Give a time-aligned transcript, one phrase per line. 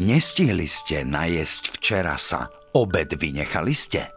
[0.00, 4.08] Nestihli ste najesť včera sa, obed vynechali ste?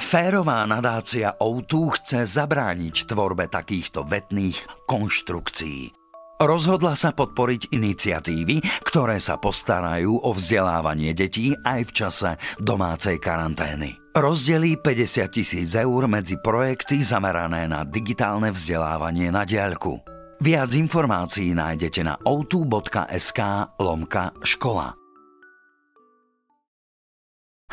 [0.00, 5.92] Férová nadácia O2 chce zabrániť tvorbe takýchto vetných konštrukcií.
[6.40, 13.92] Rozhodla sa podporiť iniciatívy, ktoré sa postarajú o vzdelávanie detí aj v čase domácej karantény.
[14.16, 20.00] Rozdelí 50 tisíc eur medzi projekty zamerané na digitálne vzdelávanie na diaľku.
[20.40, 23.40] Viac informácií nájdete na o2.sk
[23.76, 24.99] lomka škola.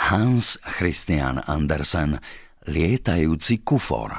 [0.08, 2.16] Hans Christian Andersen
[2.64, 4.16] Lietajúci kufor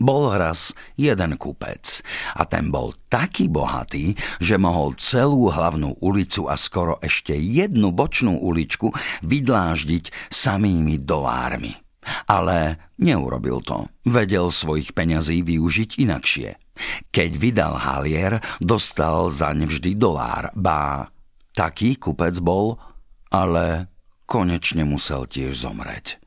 [0.00, 2.00] bol raz jeden kupec
[2.32, 8.40] a ten bol taký bohatý, že mohol celú hlavnú ulicu a skoro ešte jednu bočnú
[8.40, 11.76] uličku vydláždiť samými dolármi.
[12.24, 13.84] Ale neurobil to.
[14.08, 16.56] Vedel svojich peňazí využiť inakšie.
[17.12, 20.48] Keď vydal halier, dostal zaň vždy dolár.
[20.56, 21.12] Bá,
[21.52, 22.80] taký kupec bol,
[23.28, 23.92] ale
[24.30, 26.22] konečne musel tiež zomreť.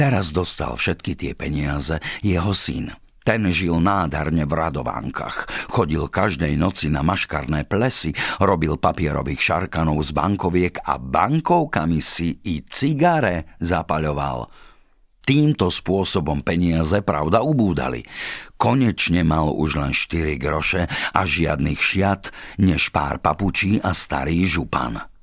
[0.00, 2.88] Teraz dostal všetky tie peniaze jeho syn–
[3.24, 5.48] ten žil nádherne v radovánkach.
[5.72, 12.60] Chodil každej noci na maškarné plesy, robil papierových šarkanov z bankoviek a bankovkami si i
[12.68, 14.44] cigare zapaľoval.
[15.24, 18.04] Týmto spôsobom peniaze pravda ubúdali.
[18.60, 20.84] Konečne mal už len 4 groše
[21.16, 22.28] a žiadnych šiat,
[22.60, 25.13] než pár papučí a starý župan.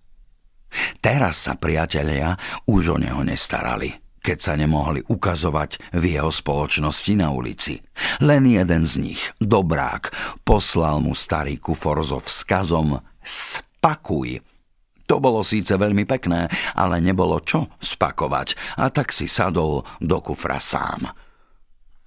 [1.03, 2.35] Teraz sa priatelia
[2.67, 7.81] už o neho nestarali keď sa nemohli ukazovať v jeho spoločnosti na ulici.
[8.21, 10.13] Len jeden z nich, dobrák,
[10.45, 14.37] poslal mu starý kufor so vzkazom Spakuj.
[15.09, 20.61] To bolo síce veľmi pekné, ale nebolo čo spakovať a tak si sadol do kufra
[20.61, 21.11] sám.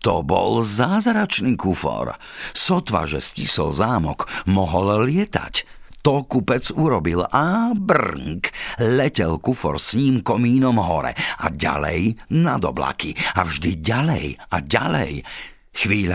[0.00, 2.16] To bol zázračný kufor.
[2.56, 5.54] Sotva, že stisol zámok, mohol lietať–
[6.04, 8.52] to kupec urobil a brnk,
[8.84, 15.24] letel kufor s ním komínom hore a ďalej nad oblaky a vždy ďalej a ďalej.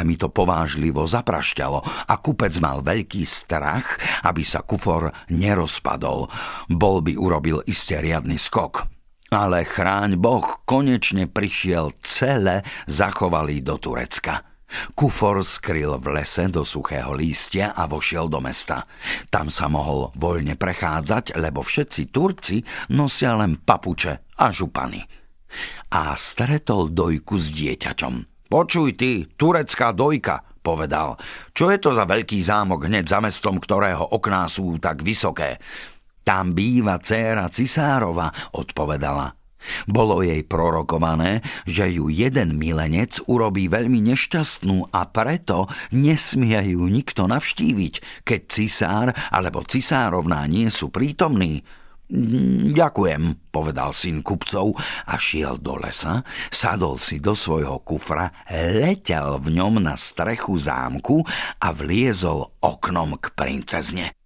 [0.06, 6.30] mi to povážlivo zaprašťalo a kupec mal veľký strach, aby sa kufor nerozpadol.
[6.70, 8.86] Bol by urobil iste riadny skok.
[9.34, 14.59] Ale chráň Boh, konečne prišiel celé zachovalý do Turecka.
[14.94, 18.85] Kufor skryl v lese do suchého lístia a vošiel do mesta.
[19.34, 22.62] Tam sa mohol voľne prechádzať, lebo všetci Turci
[22.94, 25.02] nosia len papuče a župany.
[25.90, 28.46] A stretol dojku s dieťaťom.
[28.50, 31.18] Počuj ty, turecká dojka, povedal.
[31.53, 35.57] Čo je to za veľký zámok hneď za mestom, ktorého okná sú tak vysoké?
[36.22, 39.39] Tam býva dcéra Cisárova, odpovedala.
[39.86, 47.28] Bolo jej prorokované, že ju jeden milenec urobí veľmi nešťastnú a preto nesmie ju nikto
[47.28, 51.62] navštíviť, keď cisár alebo cisárovná nie sú prítomní.
[52.74, 54.74] Ďakujem, povedal syn kupcov
[55.06, 61.22] a šiel do lesa, sadol si do svojho kufra, letel v ňom na strechu zámku
[61.62, 64.18] a vliezol oknom k princezne.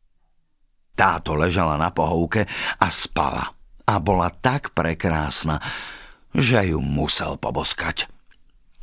[0.96, 2.48] Táto ležala na pohovke
[2.80, 5.60] a spala a bola tak prekrásna,
[6.34, 8.10] že ju musel poboskať.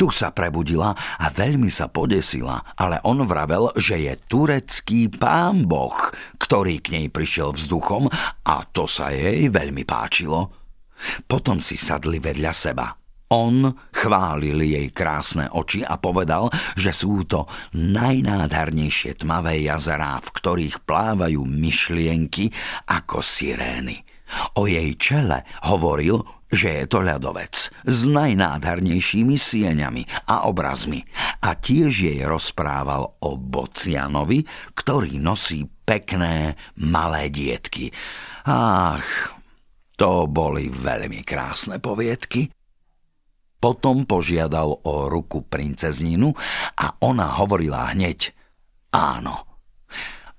[0.00, 5.92] Tu sa prebudila a veľmi sa podesila, ale on vravel, že je turecký pán boh,
[6.40, 8.08] ktorý k nej prišiel vzduchom
[8.48, 10.56] a to sa jej veľmi páčilo.
[11.28, 12.96] Potom si sadli vedľa seba.
[13.30, 13.62] On
[13.92, 17.44] chválil jej krásne oči a povedal, že sú to
[17.76, 22.50] najnádhernejšie tmavé jazerá, v ktorých plávajú myšlienky
[22.88, 24.09] ako sirény.
[24.58, 31.06] O jej čele hovoril, že je to ľadovec s najnádhernejšími sieňami a obrazmi
[31.46, 34.42] a tiež jej rozprával o Bocianovi,
[34.74, 37.94] ktorý nosí pekné malé dietky.
[38.50, 39.34] Ach,
[39.94, 42.50] to boli veľmi krásne poviedky.
[43.60, 46.32] Potom požiadal o ruku princezninu
[46.80, 48.32] a ona hovorila hneď
[48.90, 49.49] áno.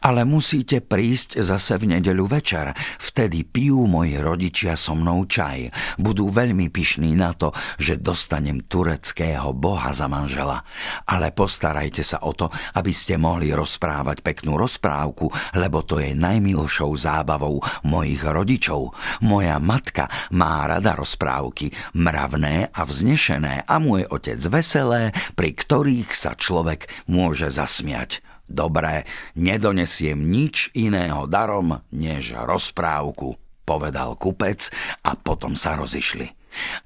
[0.01, 2.73] Ale musíte prísť zase v nedeľu večer.
[2.97, 5.69] Vtedy pijú moji rodičia so mnou čaj.
[6.01, 10.65] Budú veľmi pyšní na to, že dostanem tureckého boha za manžela.
[11.06, 16.98] Ale postarajte sa o to, aby ste mohli rozprávať peknú rozprávku, lebo to je najmilšou
[16.98, 18.98] zábavou mojich rodičov.
[19.21, 26.33] Moja matka má rada rozprávky, mravné a vznešené a môj otec veselé, pri ktorých sa
[26.33, 28.31] človek môže zasmiať.
[28.51, 29.07] Dobre,
[29.39, 34.68] nedonesiem nič iného darom, než rozprávku, povedal kupec
[35.07, 36.27] a potom sa rozišli.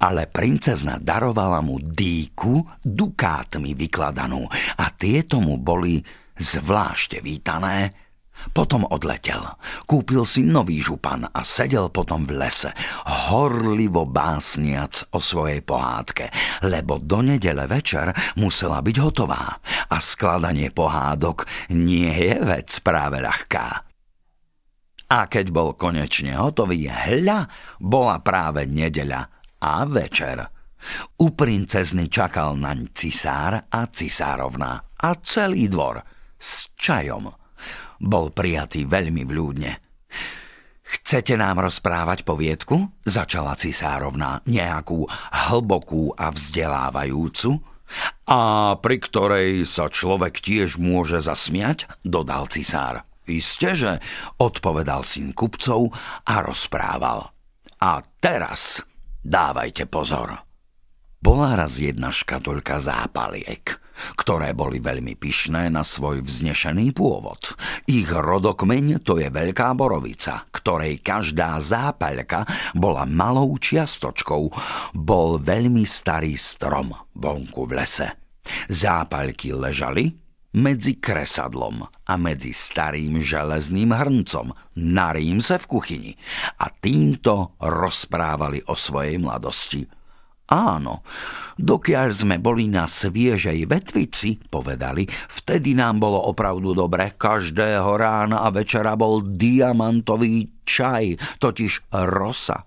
[0.06, 4.45] Ale princezna darovala mu dýku dukátmi vykladanú
[4.77, 6.06] a tieto mu boli
[6.38, 8.04] zvlášte vítané.
[8.53, 9.41] Potom odletel.
[9.89, 12.71] Kúpil si nový župan a sedel potom v lese,
[13.31, 16.29] horlivo básniac o svojej pohádke,
[16.67, 19.43] lebo do nedele večer musela byť hotová
[19.89, 23.65] a skladanie pohádok nie je vec práve ľahká.
[25.05, 27.45] A keď bol konečne hotový, hľa,
[27.77, 29.21] bola práve nedeľa
[29.61, 30.41] a večer.
[31.21, 36.01] U princezny čakal naň cisár a cisárovna a celý dvor
[36.38, 37.44] s čajom.
[38.00, 39.71] Bol prijatý veľmi vľúdne.
[40.86, 43.01] Chcete nám rozprávať poviedku?
[43.01, 45.09] Začala cisárovna nejakú
[45.50, 47.57] hlbokú a vzdelávajúcu.
[48.30, 48.39] A
[48.77, 51.89] pri ktorej sa človek tiež môže zasmiať?
[52.06, 53.06] Dodal cisár.
[53.25, 53.92] Isté, že
[54.38, 55.89] odpovedal syn kupcov
[56.30, 57.33] a rozprával.
[57.81, 58.86] A teraz
[59.25, 60.45] dávajte pozor.
[61.18, 63.65] Bola raz jedna škatulka zápaliek,
[64.15, 67.56] ktoré boli veľmi pyšné na svoj vznešený pôvod.
[67.88, 72.45] Ich rodokmeň to je veľká borovica, ktorej každá zápaľka
[72.75, 74.44] bola malou čiastočkou.
[74.95, 78.07] Bol veľmi starý strom vonku v lese.
[78.69, 80.25] Zápaľky ležali
[80.56, 85.12] medzi kresadlom a medzi starým železným hrncom na
[85.44, 86.12] sa v kuchyni
[86.63, 89.83] a týmto rozprávali o svojej mladosti.
[90.45, 91.01] Áno,
[91.57, 97.18] dokiaľ sme boli na sviežej vetvici, povedali, vtedy nám bolo opravdu dobre.
[97.18, 102.62] Každého rána a večera bol diamantový čaj, totiž rosa.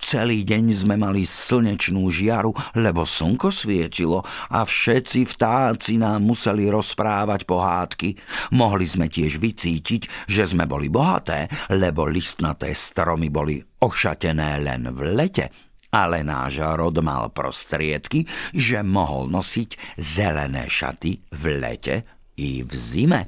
[0.00, 7.44] Celý deň sme mali slnečnú žiaru, lebo slnko svietilo a všetci vtáci nám museli rozprávať
[7.44, 8.08] pohádky.
[8.56, 11.44] Mohli sme tiež vycítiť, že sme boli bohaté,
[11.76, 19.32] lebo listnaté stromy boli ošatené len v lete ale náš rod mal prostriedky, že mohol
[19.32, 21.96] nosiť zelené šaty v lete
[22.36, 23.22] i v zime.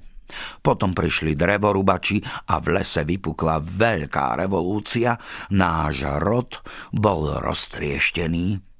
[0.62, 2.22] Potom prišli drevorubači
[2.54, 5.18] a v lese vypukla veľká revolúcia.
[5.50, 6.62] Náš rod
[6.94, 8.70] bol roztrieštený.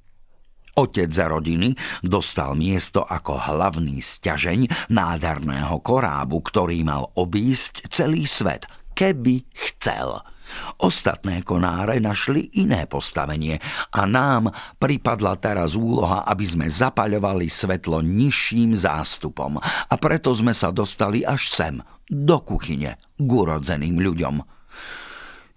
[0.71, 8.71] Otec za rodiny dostal miesto ako hlavný stiažeň nádherného korábu, ktorý mal obísť celý svet,
[8.95, 10.23] keby chcel.
[10.81, 13.59] Ostatné konáre našli iné postavenie
[13.93, 20.73] a nám pripadla teraz úloha, aby sme zapaľovali svetlo nižším zástupom a preto sme sa
[20.73, 21.75] dostali až sem,
[22.11, 24.35] do kuchyne, k urodzeným ľuďom.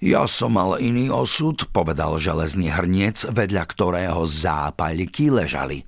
[0.03, 5.87] Ja som mal iný osud, povedal železný hrniec, vedľa ktorého zápaľky ležali.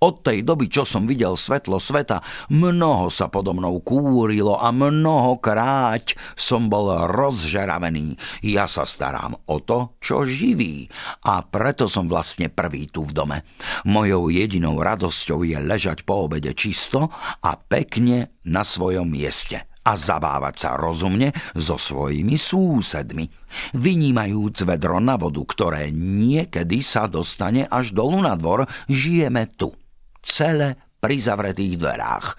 [0.00, 6.16] Od tej doby, čo som videl svetlo sveta, mnoho sa podo mnou kúrilo a mnohokrát
[6.38, 8.16] som bol rozžeravený.
[8.46, 10.88] Ja sa starám o to, čo živí
[11.26, 13.38] a preto som vlastne prvý tu v dome.
[13.84, 17.12] Mojou jedinou radosťou je ležať po obede čisto
[17.44, 23.24] a pekne na svojom mieste a zabávať sa rozumne so svojimi súsedmi,
[23.72, 29.72] vynímajúc vedro na vodu, ktoré niekedy sa dostane až dolu na dvor, žijeme tu,
[30.20, 32.36] celé pri zavretých dverách.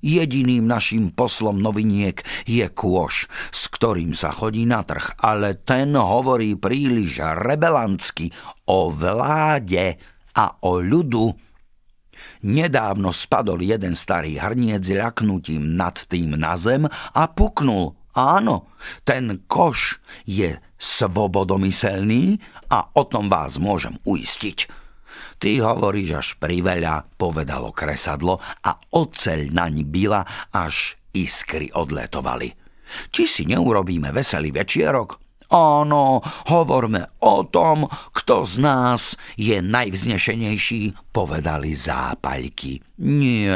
[0.00, 6.56] Jediným našim poslom noviniek je kôš, s ktorým sa chodí na trh, ale ten hovorí
[6.56, 8.32] príliš rebelantsky
[8.72, 10.00] o vláde
[10.36, 11.45] a o ľudu,
[12.44, 17.96] Nedávno spadol jeden starý hrniec ľaknutím nad tým na zem a puknul.
[18.16, 18.72] Áno,
[19.04, 22.40] ten koš je svobodomyselný
[22.72, 24.86] a o tom vás môžem uistiť.
[25.36, 32.52] Ty hovoríš až priveľa, povedalo kresadlo a oceľ naň byla, až iskry odletovali.
[33.12, 35.25] Či si neurobíme veselý večierok?
[35.46, 42.82] Áno, hovorme o tom, kto z nás je najvznešenejší, povedali zápaľky.
[42.98, 43.54] Nie,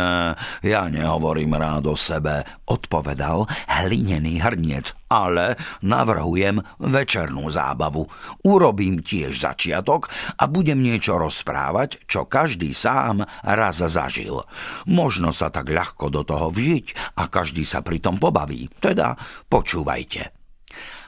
[0.62, 8.06] ja nehovorím rád o sebe, odpovedal hlinený hrniec, ale navrhujem večernú zábavu.
[8.47, 10.06] Urobím tiež začiatok
[10.38, 14.47] a budem niečo rozprávať, čo každý sám raz zažil.
[14.87, 18.70] Možno sa tak ľahko do toho vžiť a každý sa pritom pobaví.
[18.78, 19.18] Teda
[19.50, 20.39] počúvajte.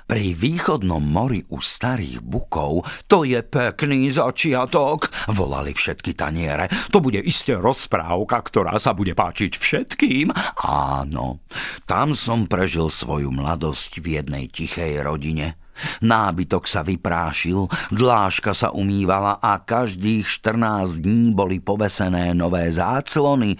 [0.07, 6.69] Pri východnom mori u starých bukov to je pekný začiatok, volali všetky taniere.
[6.91, 10.35] To bude isté rozprávka, ktorá sa bude páčiť všetkým.
[10.67, 11.41] Áno,
[11.87, 15.62] tam som prežil svoju mladosť v jednej tichej rodine.
[16.03, 23.57] Nábytok sa vyprášil, dláška sa umývala a každých 14 dní boli povesené nové záclony.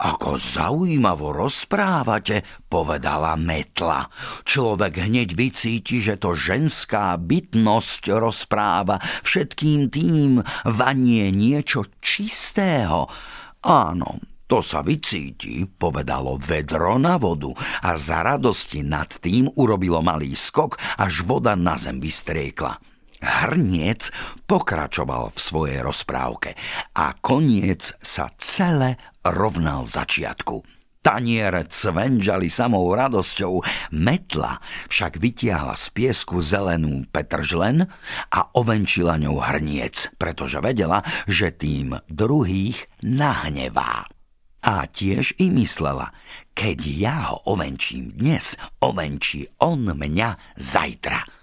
[0.00, 2.40] Ako zaujímavo rozprávate,
[2.72, 4.08] povedala metla.
[4.48, 13.12] Človek hneď vycíti, že to ženská bytnosť rozpráva všetkým tým vanie niečo čistého.
[13.60, 17.54] Áno, To sa vycíti, povedalo vedro na vodu
[17.86, 22.82] a za radosti nad tým urobilo malý skok, až voda na zem vystriekla.
[23.22, 24.10] Hrniec
[24.50, 26.58] pokračoval v svojej rozprávke
[26.98, 30.66] a koniec sa celé rovnal začiatku.
[30.98, 33.62] Taniere cvenžali samou radosťou,
[33.94, 34.58] metla
[34.90, 37.86] však vytiahla z piesku zelenú petržlen
[38.34, 44.10] a ovenčila ňou hrniec, pretože vedela, že tým druhých nahnevá.
[44.60, 46.12] A tiež i myslela,
[46.52, 51.40] keď ja ho ovenčím dnes, ovenčí on mňa zajtra.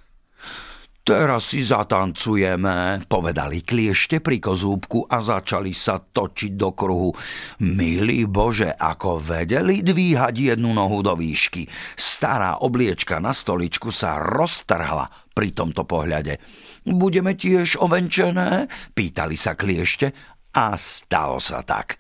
[1.07, 7.15] Teraz si zatancujeme, povedali kliešte pri kozúbku a začali sa točiť do kruhu.
[7.63, 11.63] Milý Bože, ako vedeli dvíhať jednu nohu do výšky.
[11.95, 16.43] Stará obliečka na stoličku sa roztrhla pri tomto pohľade.
[16.83, 18.67] Budeme tiež ovenčené?
[18.91, 20.12] Pýtali sa kliešte
[20.59, 21.95] a stalo sa tak.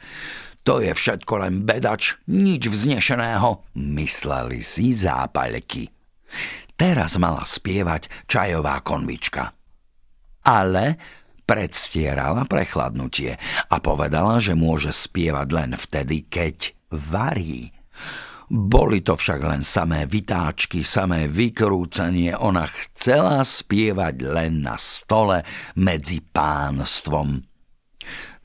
[0.67, 5.87] To je všetko len bedač, nič vznešeného, mysleli si zápaľky.
[6.75, 9.55] Teraz mala spievať čajová konvička.
[10.43, 10.99] Ale
[11.47, 13.39] predstierala prechladnutie
[13.71, 17.71] a povedala, že môže spievať len vtedy, keď varí.
[18.51, 22.35] Boli to však len samé vytáčky, samé vykrúcanie.
[22.35, 25.47] Ona chcela spievať len na stole
[25.79, 27.39] medzi pánstvom.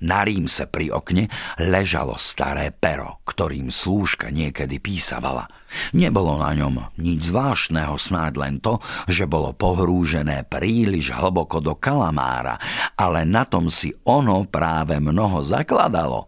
[0.02, 1.30] Na rímse pri okne
[1.62, 5.46] ležalo staré pero, ktorým slúžka niekedy písavala.
[5.94, 12.58] Nebolo na ňom nič zvláštneho, snáď len to, že bolo pohrúžené príliš hlboko do kalamára,
[12.98, 16.26] ale na tom si ono práve mnoho zakladalo.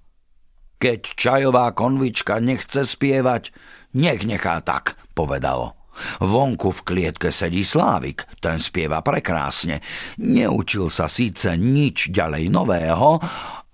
[0.79, 3.51] Keď čajová konvička nechce spievať,
[3.99, 5.75] nech nechá tak, povedalo.
[6.19, 9.79] Vonku v klietke sedí Slávik, ten spieva prekrásne.
[10.19, 13.23] Neučil sa síce nič ďalej nového,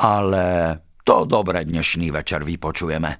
[0.01, 0.45] ale
[1.05, 3.11] to dobre dnešný večer vypočujeme.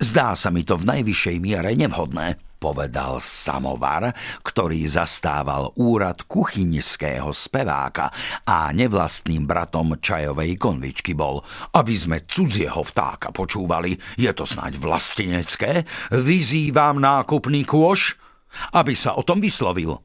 [0.00, 8.08] Zdá sa mi to v najvyššej miere nevhodné, povedal samovar, ktorý zastával úrad kuchynského speváka
[8.48, 11.44] a nevlastným bratom čajovej konvičky bol.
[11.76, 15.84] Aby sme cudzieho vtáka počúvali, je to snáď vlastenecké?
[16.16, 18.16] Vyzývam nákupný kôš,
[18.72, 20.00] aby sa o tom vyslovil.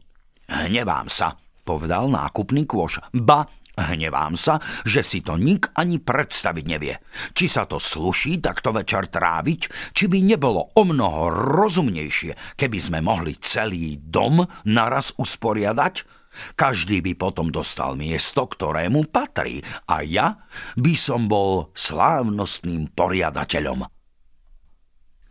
[0.52, 3.00] Hnevám sa, povedal nákupný kôš.
[3.16, 6.96] Ba, Hnevám sa, že si to nik ani predstaviť nevie.
[7.36, 13.00] Či sa to sluší takto večer tráviť, či by nebolo o mnoho rozumnejšie, keby sme
[13.04, 16.24] mohli celý dom naraz usporiadať?
[16.56, 20.36] Každý by potom dostal miesto, ktorému patrí a ja
[20.76, 23.88] by som bol slávnostným poriadateľom.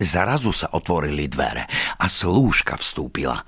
[0.00, 1.64] Zrazu sa otvorili dvere
[2.00, 3.38] a slúžka vstúpila.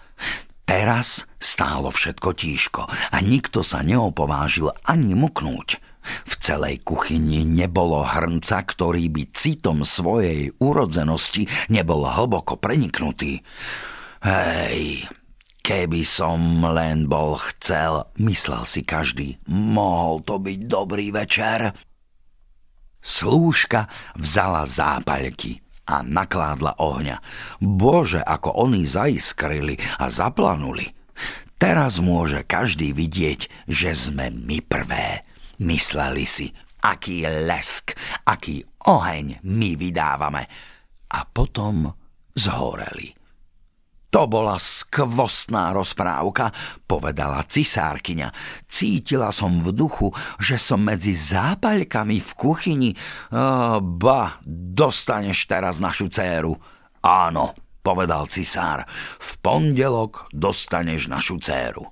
[0.66, 5.78] Teraz stálo všetko tížko a nikto sa neopovážil ani muknúť.
[6.26, 13.42] V celej kuchyni nebolo hrnca, ktorý by citom svojej urodzenosti nebol hlboko preniknutý.
[14.22, 15.06] Hej,
[15.62, 21.74] keby som len bol chcel, myslel si každý, mohol to byť dobrý večer.
[23.02, 23.86] Slúžka
[24.18, 27.16] vzala zápaľky– a nakládla ohňa.
[27.62, 30.90] Bože, ako oni zaiskrili a zaplanuli.
[31.56, 35.24] Teraz môže každý vidieť, že sme my prvé.
[35.64, 36.52] Mysleli si,
[36.84, 37.96] aký lesk,
[38.28, 40.44] aký oheň my vydávame.
[41.16, 41.88] A potom
[42.36, 43.16] zhoreli.
[44.12, 46.52] To bola skvostná rozprávka,
[46.88, 48.32] povedala cisárkyňa.
[48.64, 50.08] Cítila som v duchu,
[50.40, 52.90] že som medzi zápaľkami v kuchyni.
[53.32, 56.56] Oh, ba, dostaneš teraz našu dceru.
[57.04, 57.52] Áno,
[57.86, 58.82] povedal cisár.
[59.22, 61.86] V pondelok dostaneš našu dceru.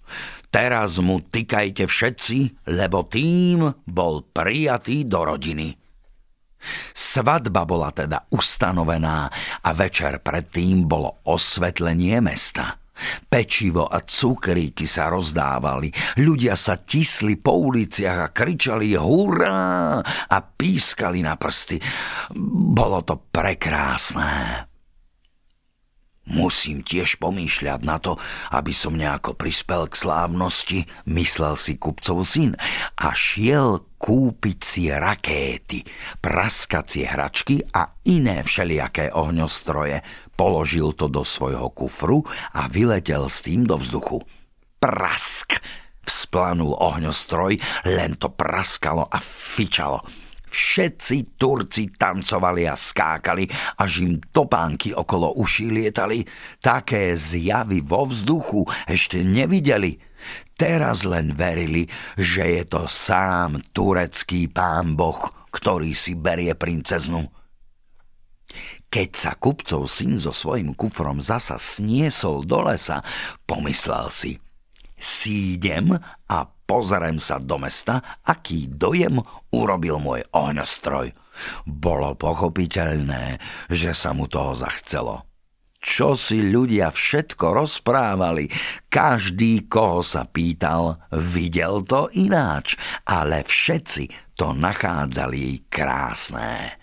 [0.50, 5.78] Teraz mu tykajte všetci, lebo tým bol prijatý do rodiny.
[6.90, 9.30] Svadba bola teda ustanovená
[9.62, 12.80] a večer predtým bolo osvetlenie mesta.
[13.26, 15.90] Pečivo a cukríky sa rozdávali,
[16.22, 21.82] ľudia sa tisli po uliciach a kričali hurá a pískali na prsty.
[22.70, 24.74] Bolo to prekrásne.
[26.25, 28.16] Musím tiež pomýšľať na to,
[28.49, 30.78] aby som nejako prispel k slávnosti,
[31.12, 32.57] myslel si kupcov syn
[32.97, 35.85] a šiel kúpiť si rakéty,
[36.25, 40.00] praskacie hračky a iné všelijaké ohňostroje.
[40.33, 42.25] Položil to do svojho kufru
[42.57, 44.25] a vyletel s tým do vzduchu.
[44.81, 45.61] Prask!
[46.04, 47.57] Vzplanul ohňostroj,
[47.88, 50.24] len to praskalo a fičalo.
[50.54, 56.23] Všetci Turci tancovali a skákali, až im topánky okolo uší lietali.
[56.62, 59.99] Také zjavy vo vzduchu ešte nevideli.
[60.54, 67.26] Teraz len verili, že je to sám turecký pán Boh, ktorý si berie princeznu.
[68.87, 73.02] Keď sa kupcov syn so svojím kufrom zasa sniesol do lesa,
[73.42, 74.38] pomyslel si,
[74.94, 75.99] sídem
[76.30, 79.21] a pozriem sa do mesta, aký dojem
[79.52, 81.12] urobil môj ohňostroj.
[81.68, 85.35] Bolo pochopiteľné, že sa mu toho zachcelo
[85.85, 88.49] čo si ľudia všetko rozprávali.
[88.88, 96.80] Každý, koho sa pýtal, videl to ináč, ale všetci to nachádzali krásne.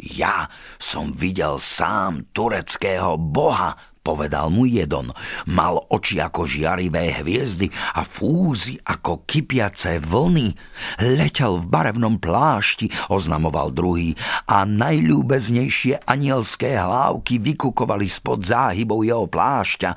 [0.00, 5.12] Ja som videl sám tureckého boha, povedal mu Jedon.
[5.46, 10.56] Mal oči ako žiarivé hviezdy a fúzy ako kypiace vlny.
[11.04, 14.16] Letel v barevnom plášti, oznamoval druhý,
[14.48, 19.90] a najľúbeznejšie anielské hlávky vykukovali spod záhybov jeho plášťa.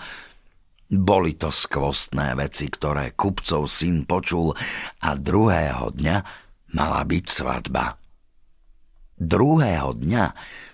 [0.94, 4.54] Boli to skvostné veci, ktoré kupcov syn počul
[5.02, 6.18] a druhého dňa
[6.78, 7.98] mala byť svadba.
[9.18, 10.26] Druhého dňa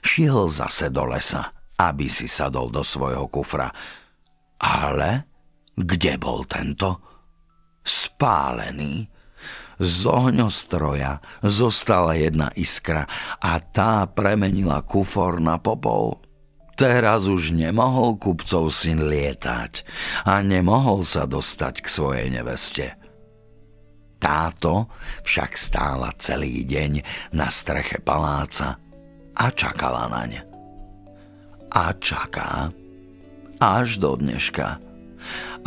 [0.04, 3.72] šiel zase do lesa– aby si sadol do svojho kufra.
[4.60, 5.24] Ale
[5.80, 7.00] kde bol tento?
[7.80, 9.08] Spálený.
[9.80, 13.08] Z ohňostroja zostala jedna iskra
[13.40, 16.20] a tá premenila kufor na popol.
[16.76, 19.88] Teraz už nemohol kupcov syn lietať
[20.28, 22.92] a nemohol sa dostať k svojej neveste.
[24.20, 24.92] Táto
[25.24, 26.92] však stála celý deň
[27.32, 28.76] na streche paláca
[29.32, 30.49] a čakala na ne
[31.72, 32.74] a čaká
[33.60, 34.80] až do dneška.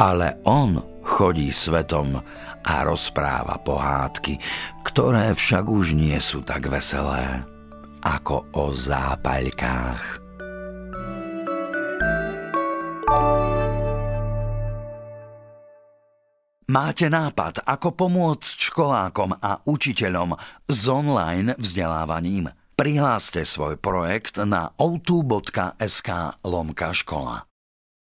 [0.01, 2.19] Ale on chodí svetom
[2.63, 4.41] a rozpráva pohádky,
[4.87, 7.45] ktoré však už nie sú tak veselé
[8.03, 10.23] ako o zápaľkách.
[16.73, 22.49] Máte nápad, ako pomôcť školákom a učiteľom s online vzdelávaním?
[22.73, 26.09] Prihláste svoj projekt na outu.sk
[26.41, 27.52] lomka škola.